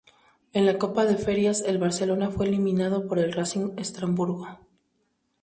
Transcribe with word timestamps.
En 0.53 0.65
la 0.65 0.79
Copa 0.79 1.05
de 1.05 1.15
Ferias, 1.15 1.61
el 1.61 1.77
Barcelona 1.77 2.31
fue 2.31 2.47
eliminado 2.47 3.07
por 3.07 3.19
el 3.19 3.31
Racing 3.31 3.73
Estrasburgo. 3.77 4.47